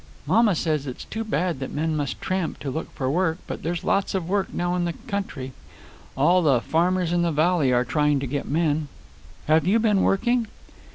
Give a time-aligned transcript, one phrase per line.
[0.25, 3.37] "Mamma says it's too bad that men must tramp to look for work.
[3.45, 5.51] But there's lots of work now in the country.
[6.17, 8.87] All the farmers in the valley are trying to get men.
[9.47, 10.47] Have you been working?"